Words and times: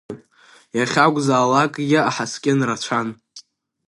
Иахьакәзаалакгьы 0.77 1.99
аҳаскьын 2.09 2.59
рацәан. 2.67 3.07